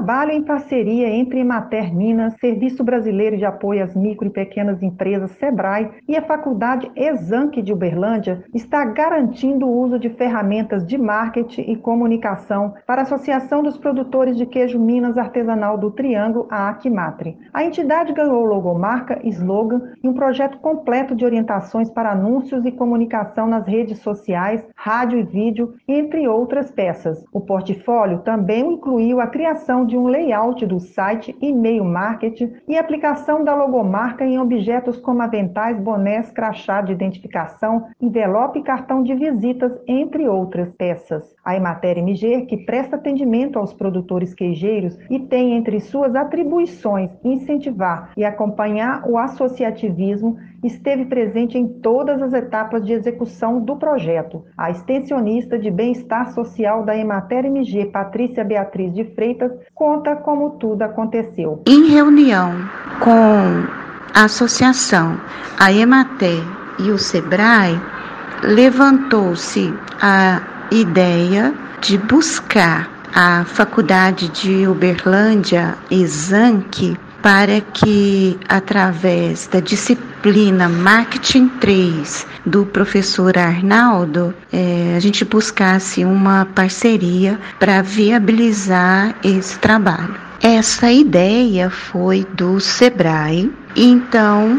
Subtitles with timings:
[0.00, 5.30] trabalho em parceria entre Emater Minas, Serviço Brasileiro de Apoio às Micro e Pequenas Empresas,
[5.32, 11.70] SEBRAE, e a Faculdade Exanc de Uberlândia está garantindo o uso de ferramentas de marketing
[11.70, 17.36] e comunicação para a Associação dos Produtores de Queijo Minas Artesanal do Triângulo, a Acmatre.
[17.52, 23.46] A entidade ganhou logomarca, slogan e um projeto completo de orientações para anúncios e comunicação
[23.46, 27.22] nas redes sociais, rádio e vídeo, entre outras peças.
[27.30, 33.42] O portfólio também incluiu a criação de um layout do site, e-mail marketing e aplicação
[33.42, 39.76] da logomarca em objetos como aventais, bonés, crachá de identificação, envelope e cartão de visitas,
[39.88, 41.34] entre outras peças.
[41.44, 48.12] A Emater MG, que presta atendimento aos produtores queijeiros e tem entre suas atribuições incentivar
[48.16, 54.44] e acompanhar o associativismo, esteve presente em todas as etapas de execução do projeto.
[54.56, 60.82] A extensionista de bem-estar social da Emater MG, Patrícia Beatriz de Freitas, conta como tudo
[60.82, 61.62] aconteceu.
[61.66, 62.52] Em reunião
[63.00, 63.80] com
[64.14, 65.18] a associação,
[65.58, 66.42] a Emater
[66.78, 67.80] e o SEBRAE,
[68.42, 80.68] levantou-se a ideia de buscar a Faculdade de Uberlândia, Exanc, para que, através da disciplina
[80.68, 90.14] Marketing 3 do professor Arnaldo, é, a gente buscasse uma parceria para viabilizar esse trabalho.
[90.42, 94.58] Essa ideia foi do SEBRAE, então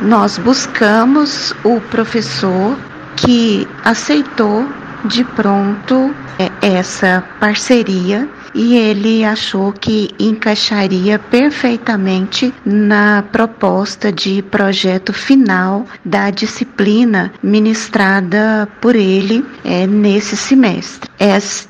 [0.00, 2.76] nós buscamos o professor
[3.16, 4.68] que aceitou
[5.04, 15.12] de pronto é, essa parceria e ele achou que encaixaria perfeitamente na proposta de projeto
[15.12, 21.10] final da disciplina ministrada por ele é, nesse semestre.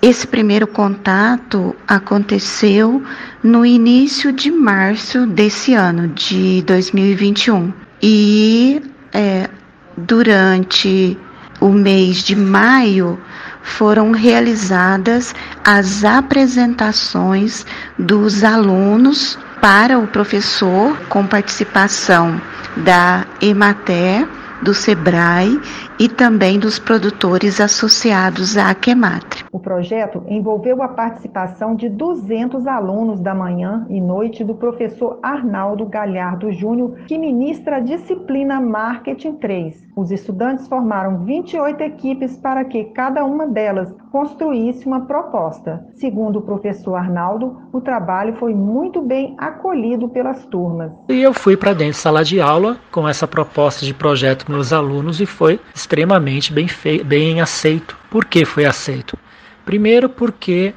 [0.00, 3.02] Esse primeiro contato aconteceu
[3.42, 7.72] no início de março desse ano, de 2021.
[8.00, 8.80] E
[9.12, 9.50] é,
[9.96, 11.18] durante
[11.60, 13.18] o mês de maio,
[13.66, 15.34] foram realizadas
[15.64, 17.66] as apresentações
[17.98, 22.40] dos alunos para o professor, com participação
[22.76, 24.26] da Emater,
[24.62, 25.60] do SEBRAE
[25.98, 29.44] e também dos produtores associados à Aquematre.
[29.52, 35.84] O projeto envolveu a participação de 200 alunos da manhã e noite do professor Arnaldo
[35.86, 39.85] Galhardo Júnior, que ministra a disciplina Marketing 3.
[39.96, 45.86] Os estudantes formaram 28 equipes para que cada uma delas construísse uma proposta.
[45.94, 50.92] Segundo o professor Arnaldo, o trabalho foi muito bem acolhido pelas turmas.
[51.08, 54.52] E eu fui para dentro da sala de aula com essa proposta de projeto com
[54.52, 56.66] meus alunos e foi extremamente bem,
[57.06, 57.96] bem aceito.
[58.10, 59.16] Por que foi aceito?
[59.64, 60.74] Primeiro, porque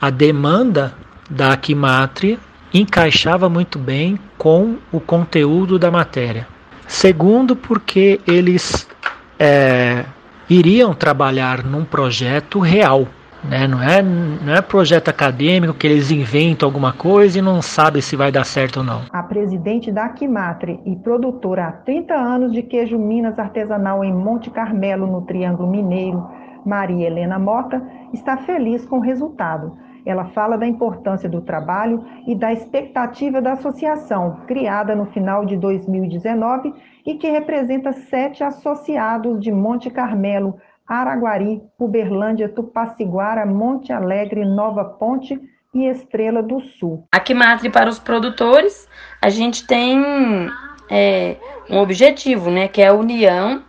[0.00, 0.92] a demanda
[1.30, 2.36] da Aquimatria
[2.74, 6.55] encaixava muito bem com o conteúdo da matéria.
[6.86, 8.88] Segundo, porque eles
[9.38, 10.04] é,
[10.48, 13.06] iriam trabalhar num projeto real.
[13.44, 13.66] Né?
[13.68, 18.16] Não, é, não é projeto acadêmico que eles inventam alguma coisa e não sabem se
[18.16, 19.02] vai dar certo ou não.
[19.12, 24.50] A presidente da Aquimatre e produtora há 30 anos de queijo Minas artesanal em Monte
[24.50, 26.26] Carmelo, no Triângulo Mineiro,
[26.64, 27.82] Maria Helena Mota,
[28.12, 29.76] está feliz com o resultado.
[30.06, 35.56] Ela fala da importância do trabalho e da expectativa da associação, criada no final de
[35.56, 36.72] 2019
[37.04, 45.36] e que representa sete associados de Monte Carmelo, Araguari, Uberlândia, Tupaciguara, Monte Alegre, Nova Ponte
[45.74, 47.04] e Estrela do Sul.
[47.12, 48.88] Aqui, Matre, para os produtores,
[49.20, 50.00] a gente tem
[50.88, 51.36] é,
[51.68, 53.62] um objetivo, né, que é a união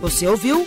[0.00, 0.66] Você ouviu